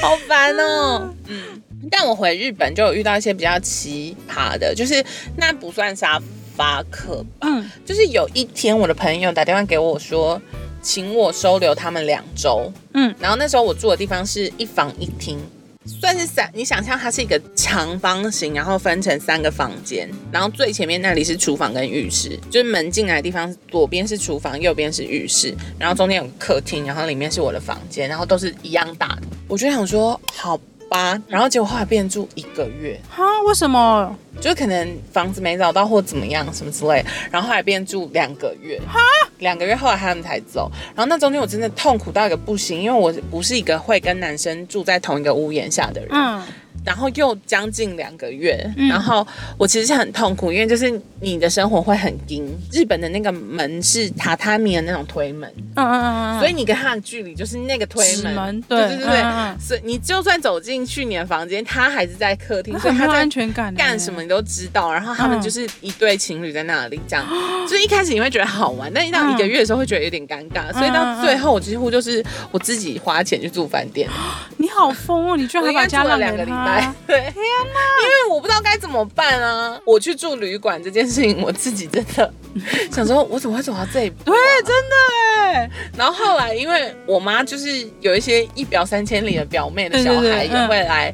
[0.00, 1.14] 好烦哦。
[1.28, 1.62] 嗯。
[1.90, 5.04] 但我回日本就有遇到一些比较奇葩的，就是
[5.36, 6.20] 那不算沙
[6.56, 10.40] 发客，嗯，就是有一天我的朋友打电话给我说，
[10.82, 15.38] 请我收留他们两周，嗯，然后那时候我住的地方是一房一厅，
[15.86, 30.58] 算是三，你想象它是一个长方形，然后分成三个房间，然后最前面那里是厨房跟浴室，就是门进来的地方，左边是厨房，右边是浴室，然后中间有个客厅，然后里面是我的房间，然后都是一样大的，我就想说好。
[30.88, 33.24] 八，然后结果后来变住一个月，哈？
[33.46, 34.16] 为什么？
[34.40, 39.00] 就可能房子没找到或怎么样什么之类，然后后来变住两个月，哈？
[39.38, 46.42] 两个月后来他们才走，然后那中间我真的痛苦到一个不行，因为我不是一个会跟男生住在同一个屋檐下的人，嗯。
[46.84, 52.48] 然后又将近两个月，然后我其实是很痛苦，因为就是你的生活会很紧。
[52.72, 59.22] 日本的那个门是榻榻米的那种推门，嗯嗯嗯，所以你跟他的距离就是那个推门，对对对对，
[59.60, 64.92] 所以你就算走进去你的房间，他还是在客厅，所以他在安全感，干什么你都知道。
[64.92, 67.26] 然后他们就是一对情侣在那里这样，
[67.68, 74.08] 所以一开始你会觉得好玩，但一到一个月的时候会觉得有点尴尬，所以到最后我几乎就是我自己花钱去住饭店。
[74.58, 75.36] 你好疯哦！
[75.36, 76.44] 你居然还把家了两个
[77.06, 77.80] 对，天哪！
[78.02, 79.80] 因为我不知道该怎么办啊！
[79.84, 82.32] 我去住旅馆这件事情，我自己真的
[82.92, 84.24] 想说，我怎么会走到这一步？
[84.24, 84.96] 对，真的
[85.42, 85.70] 哎。
[85.96, 87.68] 然后后来，因为我妈就是
[88.00, 91.12] 有一些一表三千里的表妹的小孩也会来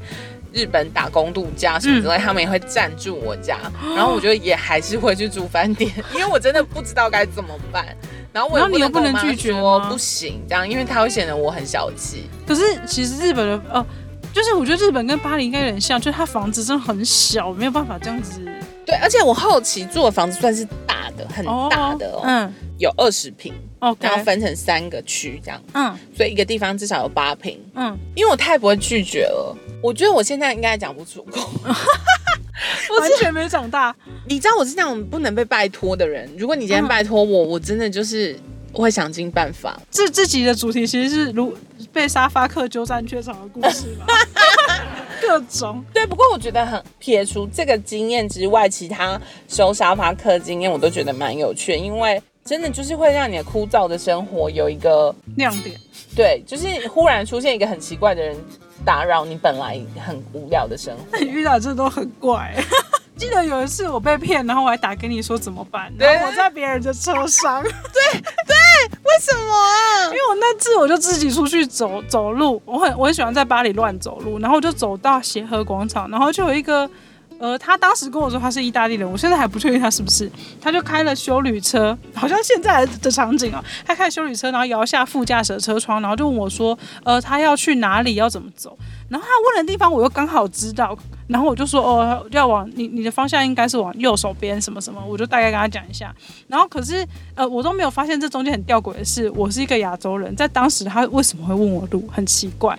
[0.53, 3.59] 日本打工度假什么之类，他们也会暂住我家。
[3.97, 7.87] 然后我觉得也还是会去住饭店， 因为我真的不知道该怎么办。
[8.33, 12.29] 然后我又不能拒绝我不行，这样，因为他会显得我很小气。
[12.47, 13.87] 可是其实日本的哦。
[14.35, 18.41] 就是我觉得日本跟巴黎应该有点像，就是它房子真的很小，没有办法这样子。
[18.85, 33.95] 对，而且我好奇住的房子算是大的，很大的哦，嗯，有二十平，哦，然后分成三个区这样，嗯，所以一个地方至少有八平，嗯，因为我太不会拒绝了，我觉得我现在应该讲不出口， 完全没长大。
[34.27, 38.37] 你知道我是那种不能被拜托的人，如果你今天拜托我，我真的就是。
[38.77, 39.81] 我会想尽办法。
[39.89, 41.57] 这这集的主题其实是如
[41.95, 44.07] 被沙发客鸠占鹊巢的故事吧，
[45.23, 45.83] 各种。
[45.95, 55.81] 对，不过我觉得很撇除这个经验之外，其他收沙发客经验我都觉得蛮有趣，因为真的就是会让你的枯燥的生活有一个亮点。
[56.17, 58.37] 对，就是忽然出现一个很奇怪的人
[58.85, 61.19] 打扰你本来很无聊的生活。
[61.19, 62.53] 你遇到这都很怪。
[63.17, 65.93] 记得有一次我被骗，然后我还打给你说怎么办？
[65.97, 67.63] 然后我在别人的车上。
[67.63, 67.71] 对
[68.21, 68.55] 对，
[69.05, 70.11] 为什么啊？
[70.79, 76.89] 我就自己出去走走路，我很我很喜欢在巴黎乱走路，然后我就走到协和广场，然后就有一个。
[77.37, 80.31] 呃，他当时跟我说他是意大利人，我现在还不确定他是不是。
[80.61, 88.79] 他就开了修旅车，好像现在的场景啊，他开修旅车，然后摇下副驾驶的车窗，然后就问我说，呃，他要去哪里，要怎么走？
[89.15, 90.99] 然后他问的地方我又刚好知道，
[91.29, 96.13] 然后我就说，哦，要往你你的方向应该是往右手边什么什么，我就大概跟他讲一下。
[96.49, 102.77] 然后可是，呃，我都没有发现这中间很吊诡的是，我是一个亚洲人，在当时他为什么会问我路，很奇怪。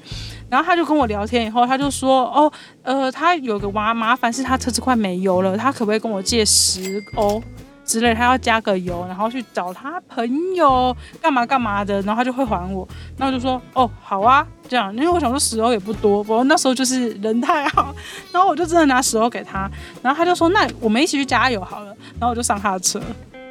[0.50, 2.52] 然后他就跟我聊天，以后他就说：“哦，
[2.84, 7.41] 呃，他有个麻麻烦，是他车子快没油了，他可不可以跟我借十欧
[7.86, 8.13] 之类？
[8.13, 12.88] 他要加个油，然后去找他朋友干嘛干嘛的，然后他就会还我。
[13.17, 17.93] 那我就说：哦，好啊，这样，因为我想说石油也不多，不过那时候就是人太好，
[18.32, 19.69] 然后我就真的拿石油给他，
[20.02, 23.00] 然后他就说：那我们一起去加油好了，然后我就上他的车。”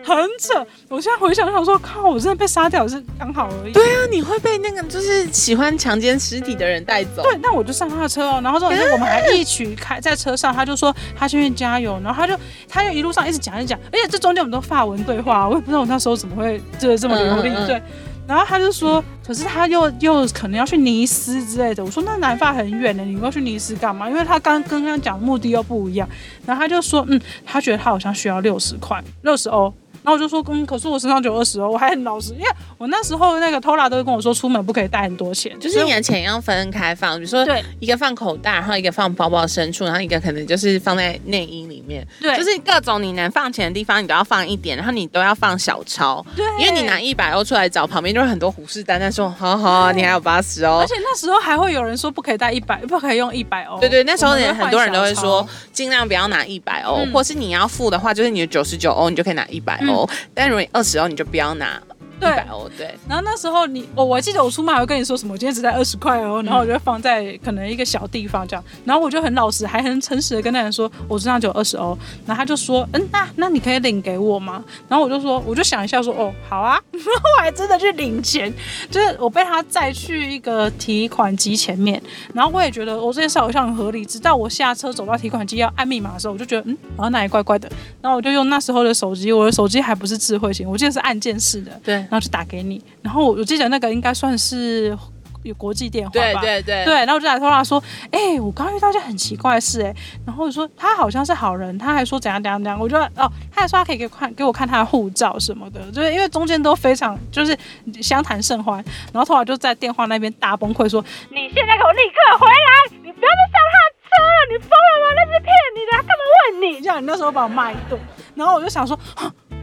[0.04, 0.66] 很扯！
[0.88, 3.72] 我现在回想想说，靠，我真的被杀掉是刚好而已。
[3.72, 7.22] 对啊，你会被那个就是喜欢强奸尸体的人带走。
[7.22, 8.40] 对，那我就上他的车哦。
[8.44, 12.38] 然后之后我们还一起开在车上，他就说他去加油，然后他就
[12.68, 17.50] 他就一路上一直讲一讲，而且这中间我们都发文对话，我也不知道我那时候怎么会这这么流利。
[17.66, 17.80] 对，
[18.26, 21.82] 然后他就说，可是他又又可能要去尼斯之类的。
[21.82, 24.08] 我说那南法很远的，你要去尼斯干嘛？
[24.08, 26.06] 因为他刚刚刚讲目的又不一样。
[26.44, 29.72] 然后他就说，嗯，他觉得他好像需要六十块，六十欧。
[30.04, 59.93] 然后我就说，嗯，可是我身上只有二十哦，我还很老实，因为我那时候那个偷拉都会跟我说，出门不可以带很多钱，就是你的钱要分开放，比如说对一个放口袋，然后一个放包包深处，然后一个可能就是放在内衣里面，对，就是各种你能放钱的地方，你都要放一点，然后你都要放小钞，对，因为你拿一百欧出来找，旁边就是很多虎视眈眈说，好好，你还有八十哦，而且那时候还会有人说不可以带一百，不可以用一百欧，对对，那时候人很多人都会说，尽量不要拿一百欧，或是你要付的话，就是你的九十九欧，你就可以拿一百欧，
[60.35, 61.80] 但如果你二十欧你就不要拿，
[62.18, 62.94] 一百欧对。
[63.09, 68.64] 然后那时候你，我我记得我出卖还会跟你说什么，我今天只带二十块哦，然后我就放在可能一个小地方这样。
[68.85, 71.96] 然后我就很老实，还很诚实的跟那人说，我身上只有二十欧。
[72.27, 74.64] 然后他就说，嗯，那那你可以领给我吗？
[74.88, 76.81] 然后我就说，我就想一下说，哦，好啊。
[76.92, 78.53] 然后我还真的去领钱，
[78.90, 82.00] 就是我被他载去一个提款机前面，
[82.33, 84.05] 然后我也觉得我这件事好像很合理。
[84.05, 87.70] 直到我下车走到提款机要按密码的时候，我就觉得，嗯，好像哪里怪怪的。
[88.00, 92.03] 然后我就用那时候的手机，我的手机还不是智慧型，我记得是按键式的，对。
[92.04, 94.96] 然后就打给你，然后我记得那个应该算是
[95.42, 107.54] 有国际电话吧，对对对，对，然后我就打电话说，哎，我刚刚遇到一件很奇怪的事，哎，然后我说他好像是好人，他还说怎样怎样怎样，我就哦，他还说他可以给看给我看他的护照什么的，就是因为中间都非常就是
[108.00, 115.14] 相谈甚欢，然后突然就在电话那边大崩溃说，你现在给我立刻回来，你不要再上他的车了，你疯了吗？
[115.14, 116.80] 那是骗你的，他干嘛问你？
[116.80, 118.00] 这样你那时候把我骂一顿，
[118.34, 118.98] 然后我就想说。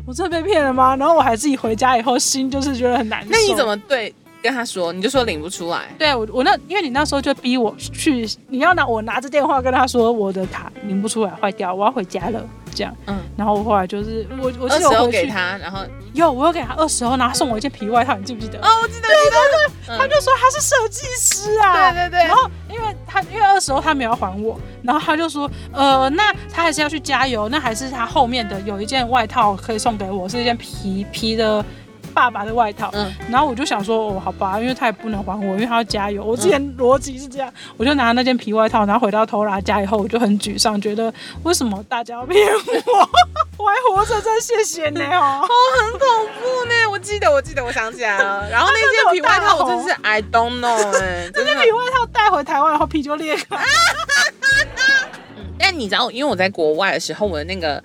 [0.06, 0.96] 我真的被骗了吗？
[0.96, 3.30] 然后我还自己回家以后，心就是觉得很难受。
[3.32, 4.92] 那你怎么对跟他说？
[4.92, 5.84] 你就说领不出来。
[5.98, 12.42] 对我，我那因为你那时候就逼我去，你要拿我拿着电话跟他说我的卡领不出来，坏掉，我要回家了。
[12.74, 15.80] 这样，嗯，然后我后来就是我，我二十欧给他，然后
[16.14, 18.60] 有我有给他二十欧，然后送我一件皮外套，你记不记得？
[18.60, 31.64] 哦，我记得，对对对，他就说他是设计师啊， 对对对，然后因为他因为二十欧他没有还我，然后他就说，呃，那他还是要去加油，那还是他后面的有一件外套可以送给我，是一件皮皮的。
[32.12, 36.24] 爸爸的外套，嗯，然后我就想说，哦，好吧，因为他也不能还我，因为他要加油。
[36.24, 41.12] 我之前逻辑是这样，我就拿那件皮外套，然后回到头拉家以后，我就很沮丧，觉得
[41.44, 43.10] 为什么大家要骗我？
[43.64, 45.42] 我还活着，真谢谢你哦。
[45.48, 46.90] 哦，很恐怖呢。
[46.90, 48.50] 我记得，我记得，我想起来了。
[48.50, 53.58] 然后那件皮外套，我真是 I don't know 哎，那件皮外套带回台湾，然后皮就裂开。
[53.58, 57.82] 嗯，但你知道，因为我在国外的时候，我的那个。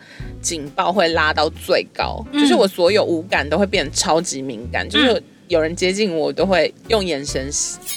[0.46, 7.50] 警报会拉到最高，就是我所有五感都会变得超级敏感，就是有人接近我，都会用眼神，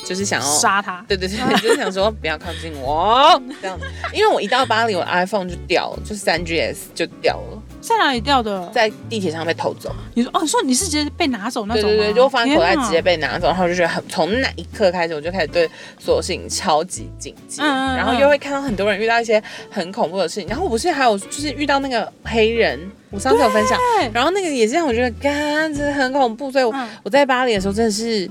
[0.03, 1.05] 就是想要杀他。
[1.07, 7.61] 对对对，就是想说不要靠近我这样子，因为我一到巴黎，我 iPhone 就掉了，就是三 GS 就掉了。
[7.81, 8.69] 在哪里掉的？
[8.73, 9.93] 在地铁上被偷走。
[10.13, 11.83] 你说哦，说你是直接被拿走那种？
[11.83, 23.79] 对对对，就放在口袋直接被拿走，然后就觉得很，从那一刻开始，我就开始对所有事情超级警惕，然后又会看到很多人遇到一些很恐怖的事情，然后我不是还有就是遇到那个黑人，我上次有分享，
[24.13, 28.29] 然后那个也是让我觉得，干，真的很恐怖，所以我我在巴黎的时候真的是。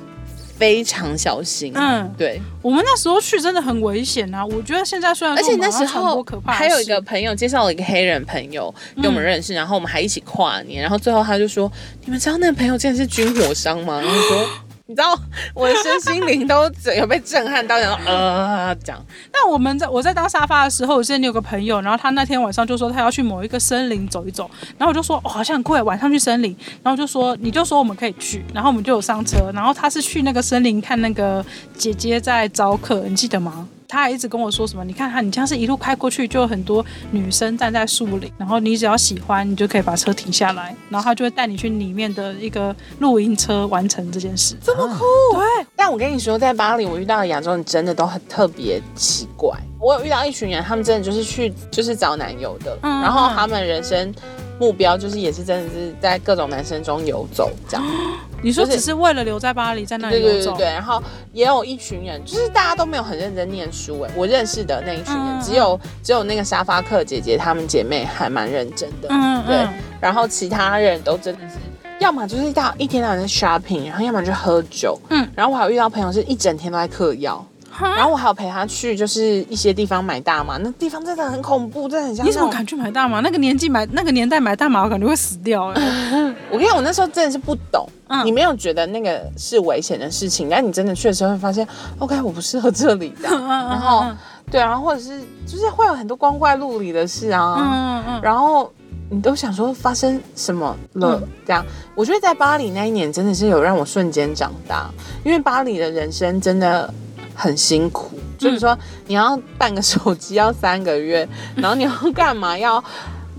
[0.59, 1.73] 非常小心。
[1.75, 4.45] 嗯，对，我们那时候去真的很危险啊！
[4.45, 11.71] 我觉得现在虽然而且那时候还有一个朋友介绍了一个黑人朋友跟我们认识，然后我们还一起跨年，然后最后他就说
[12.05, 14.49] ：“你们知道那个朋友竟然是军火商吗？”然后说。
[14.91, 15.15] 你知道
[15.53, 16.63] 我的身心灵都
[16.97, 18.99] 有被震撼到，然后呃讲。
[19.31, 31.45] 那我们在我在当沙发的时候，我记得你有个朋友，然后他那天晚上就说他要去某一个森林走一走，然后我就说哦好像很贵，晚上去森林，然后就说你就说我们可以去，然后我们就有上车，然后他是去那个森林看那个
[31.77, 33.69] 姐姐在招客，你记得吗？
[33.89, 34.85] 他还一直跟我说什么？
[34.85, 44.55] 你看他，你这样是一路开过去，就有很多女生站在树林，然后你只要喜欢，你就可以把车停下来，然后他就会带你去里面的一个露营车完成这件事。
[44.63, 45.05] 这么酷？
[45.35, 45.67] 对。
[45.75, 49.59] 但我跟你说，在巴黎，我遇到的亚洲人真的都很特别奇怪。
[49.81, 54.15] 我有遇到一群人，他们真的就是去就是找男友的，然后他们人生。
[54.59, 57.85] 目标就是也是真的是在各种男生中游走这样，
[58.43, 69.67] 你说只是为了留在巴黎在那里游走，对，然后也有一群人，就是大家都没有很认真念书哎，我认识的那一群人，只有只有那个沙发客姐姐她们姐妹还蛮认真的，嗯对，
[70.01, 71.55] 然后其他人都真的是，
[72.01, 77.45] 要么就是到一天到晚在 shopping，然后要么就喝酒，嗯，然后我还遇到朋友是一整天都在嗑药。
[77.81, 82.27] 然后我还有陪他去，就是一些地方买大麻，那地方真的很恐怖，真的很像。
[82.27, 83.21] 你怎么敢去买大麻？
[83.21, 85.67] 那个年纪买，那个年代买大麻，我感觉会死掉。
[86.51, 87.89] 我跟你讲，我那时候真的是不懂，
[88.25, 91.67] 你没有觉得那个是危险的事情，但你真的确实会发现
[91.99, 93.29] ，OK，我不适合这里的。
[93.29, 94.05] 然后，
[94.51, 97.57] 对啊，或者是就是会有很多光怪陆离的事啊。
[97.59, 98.21] 嗯嗯。
[98.23, 98.73] 然后
[99.11, 101.23] 你都想说发生什么了？
[101.47, 101.65] 这样，
[101.95, 104.91] 我觉得在巴黎那一年真的是有让我瞬间长大，
[105.25, 106.93] 因为巴黎的人生真的。
[107.41, 112.83] 很辛苦，就是说你要办个手机要三个月， 然后你要干嘛要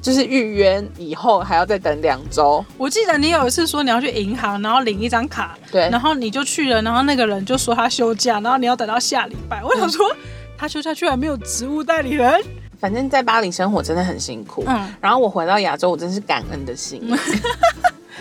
[0.01, 2.63] 就是预约以后还要再等两周。
[2.77, 9.61] 我记得你有一次说你要去银行，然后领一张卡，对，然后你就去了，然后那个人就说他休假，然后你要等到下礼拜。
[9.61, 10.09] 我想说
[10.57, 12.41] 他休假居然没有职务代理人。
[12.79, 14.63] 反正，在巴黎生活真的很辛苦。
[14.65, 17.03] 嗯，然后我回到亚洲，我真是感恩的心。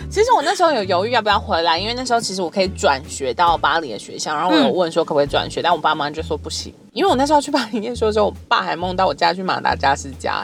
[0.09, 10.43] 其实我那时候有犹豫要不要回来，因为那时候其实我可以转学到巴黎的学校，然后我有问说可不可以转学，但我爸妈就说不行，因为我那时候去巴黎念书的时候，我爸还梦到我家去马达加斯加，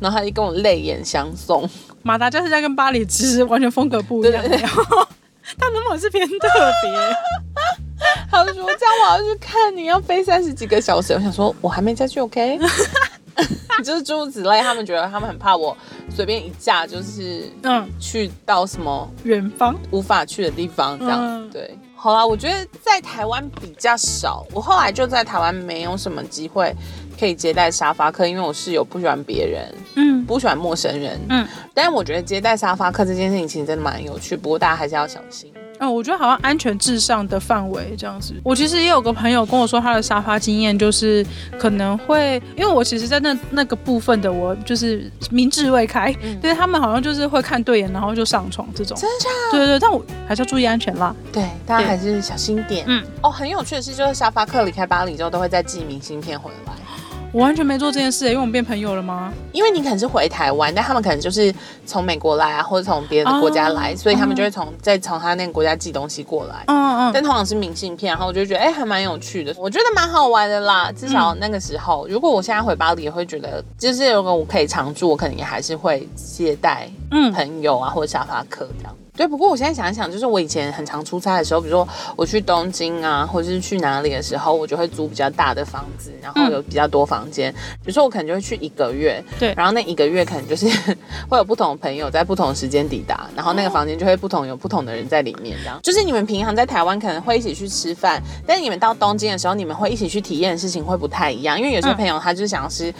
[0.00, 1.68] 然后他就跟我泪眼相送。
[2.02, 6.48] 马达加斯加跟巴黎其实完全风格不一样，他能不能是偏特
[6.82, 6.92] 别？
[8.30, 12.58] 他就说这样我要去看，你要飞三十几个小时，我想说我还没再去，OK。
[13.84, 15.76] 就是诸如此类，他们觉得他们很怕我
[16.10, 21.76] 随便一架，就是嗯，去到什么远方无法去的地方，这样对。
[21.94, 26.72] 好啦，我觉得在台湾比较少，我后来就在台湾没有什么机会
[27.18, 31.46] 可以接待沙发客，因为我室友不喜欢别人，嗯，不喜欢陌生人，嗯。
[31.74, 35.52] 但是我觉得接待沙发客这件事情其实真的蛮有趣，不过大家还是要小心。
[35.78, 38.34] 嗯，我觉得好像安全至上的范围这样子。
[38.42, 41.24] 我其实也有个朋友跟我说，他的沙发经验就是
[41.58, 48.96] 可能会，因为我其实，在那那个部分的我就是明智未开，但是他们好像就是会看对眼，然后就上床这种。
[48.96, 49.26] 真的？
[49.52, 51.14] 对对，但我还是要注意安全啦。
[51.32, 52.84] 对，大家还是小心点。
[52.88, 53.04] 嗯。
[53.22, 56.72] 哦，很有趣的是，就是沙发客离开巴黎之后，都会再寄明信片回来。
[57.30, 59.30] 我完全没做这件事，因为我们变朋友了吗？
[59.52, 66.64] 因为你可能是回台湾，但他们可能就是从美国来啊，或者从别的国家来，所以他们就会从再从他那个国家寄东西过来。
[66.68, 67.10] 嗯嗯。
[67.12, 70.90] 但通常是明信片，然后我就觉得哎，还蛮有趣的，我觉得蛮好玩的啦。
[70.92, 78.96] 至少那个时候，如果我现在回巴黎，也会觉得，就是如果我可以常住，我可能也还是会接待嗯朋友啊，或者沙发客这样。
[79.18, 87.52] 对，不过我现在想一想，就是我以前很常出差的时候，比如说我去东京啊，或者是去哪里的时候，我就会租比较大的房子，然后有比较多房间。
[87.52, 90.66] 比如说我可能就会去一个月，对，然后那一个月可能就是
[91.28, 95.80] 会有不同的朋友在不同时间抵达，然后那个房间就会不同有不同的人在里面，这样。
[95.82, 102.94] 就是你们平常在台湾可能会一起去吃饭，但是你们到东京的时候，你们会一起去体验的事情会不太一样，因为有些朋友他就是想要吃。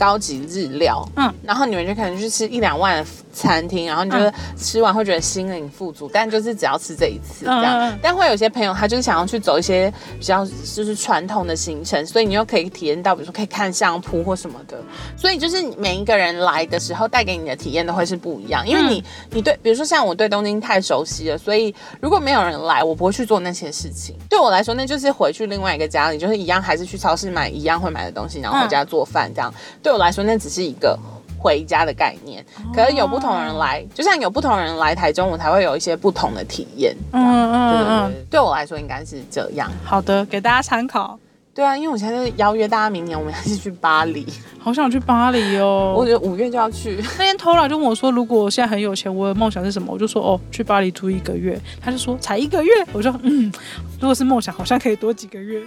[0.00, 7.96] 高级日料，嗯，然后你们就可能去吃一两万的餐厅，然后你觉得吃完会觉得心灵富足，但就是只要吃这一次这样。
[8.02, 14.76] 但会有些朋友他就是想要去走一些比较就是传统的行程，所以你又可以体验到，比如说可以看相扑或什么的。
[15.16, 24.16] 所以就是每一个人来的时候带给你的体验都会是不一样，因为你你对，比如说像我对东京太熟悉了，所以如果没有人来，我不会去做那些事情。
[24.28, 29.52] 对我来说，那就是回去另外一个家里，就是一样还是去超市买一样会买的东西，然后回家做饭这样。
[29.82, 30.98] 对我来说，那只是一个
[31.38, 32.44] 回家的概念。
[32.74, 36.94] 可是有不同人来，就像有不同人来台中，我才会有一些不同的体验。
[37.12, 39.70] 嗯嗯嗯，对我来说应该是这样。
[39.84, 41.18] 好的，给大家参考。
[41.58, 44.24] 对啊，因为我现在就邀约大家，明年我们要一起去巴黎。
[44.60, 45.92] 好想去巴黎哦！
[45.98, 47.02] 我觉得五月就要去。
[47.18, 53.52] 那天 Tola 就问我说：“如果我现在很有钱，我的梦想是什么？”我就说：“哦，去巴黎住一个月。”他就说：“才一个月？”我说：“嗯，
[54.00, 55.60] 如果是梦想，好像可以多几个月。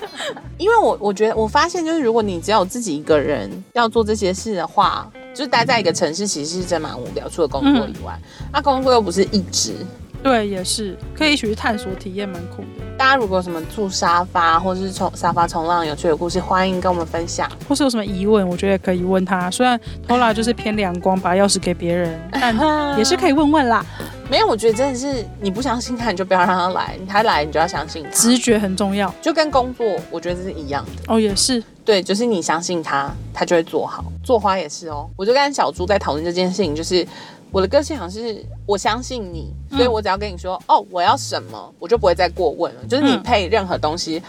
[0.57, 7.29] 因为我我觉得我发现，就是如果你只有自己一个人要做这些事的话，就待在一个城市，其实是真蛮无聊。
[7.29, 8.19] 除了工作以外，
[8.51, 9.75] 那工作又不是一直。
[10.23, 12.67] 对，也是可以一起去探索体验，蛮酷的。
[12.97, 17.51] 大家如果有什么住沙发，或者是冲沙发冲浪有趣的故事，欢迎跟我们分享。
[17.67, 19.51] 或是有什么疑问，我觉得也可以问他。
[19.51, 22.55] 虽然 Tola 就是偏阳光，把钥匙给别人， 但
[22.97, 23.85] 也是可以问问啦。
[24.29, 26.97] 没有，我觉得真的是你不相信他，你就不要让他来。
[27.05, 28.09] 他来，你就要相信他。
[28.11, 31.13] 直觉很重要，就跟工作，我觉得是一样的。
[31.13, 31.61] 哦，也是。
[31.83, 34.05] 对，就是你相信他，他就会做好。
[34.23, 35.09] 做花也是哦。
[35.17, 37.05] 我就跟小猪在讨论这件事情，就是。
[37.53, 42.81] 我的个性好像是我相信你，所以我只要跟你说哦，我要什么，我就不会再过问了。
[42.89, 44.19] 就是你配任何东西，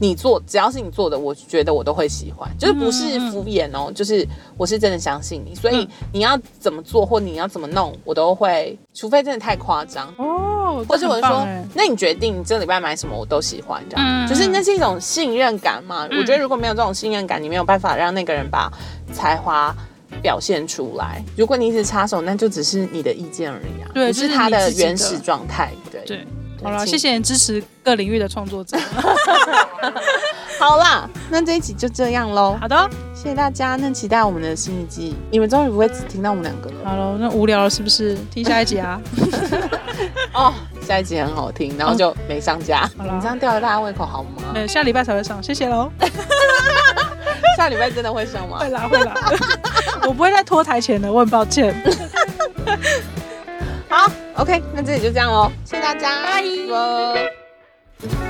[0.00, 4.26] 你做只要是你做的，我觉得我都会喜欢，就是不是敷衍哦，就是
[4.56, 16.08] 我是真的相信你，所以你要怎么做或你要怎么弄，我都会，除非真的太夸张哦，或者我说，那你决定这礼拜买什么，我都喜欢这样，就是那是一种信任感嘛。
[16.10, 18.72] 我觉得如果没有这种信任感，你没有办法让那个人把
[19.12, 19.76] 才华。
[20.22, 21.22] 表现出来。
[21.36, 25.72] 如果你一直插手，那就只是你的意见而已啊，对，是他的原始状态。
[25.90, 26.26] 对对，
[26.62, 28.76] 好了，谢谢你支持各领域的创作者。
[30.58, 32.54] 好啦，那这一集就这样喽。
[32.60, 33.76] 好的，谢谢大家。
[33.76, 36.76] 那期待我们的新一季，你们终于不会只听到我们两个了。
[36.84, 38.14] 好了，那无聊了是不是？
[38.30, 39.00] 听下一集啊。
[40.34, 40.52] 哦，
[40.86, 42.88] 下一集很好听，然后就没上架。
[42.98, 44.30] 好了，你这样吊了大家胃口好吗？
[44.52, 45.42] 对，下礼拜才会上。
[45.42, 45.90] 谢谢喽。
[47.56, 48.58] 下礼拜真的会上吗？
[48.58, 49.14] 会啦，会啦。
[50.02, 51.74] 我不会再拖台前了，我很抱歉。
[53.88, 58.29] 好，OK，那这里就这样哦，谢谢大家，拜。